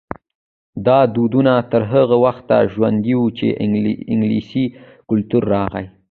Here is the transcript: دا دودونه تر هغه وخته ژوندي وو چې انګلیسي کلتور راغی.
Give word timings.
دا 0.87 0.99
دودونه 1.15 1.53
تر 1.71 1.81
هغه 1.93 2.15
وخته 2.25 2.55
ژوندي 2.73 3.13
وو 3.17 3.27
چې 3.37 3.47
انګلیسي 4.13 4.65
کلتور 5.09 5.43
راغی. 5.53 5.85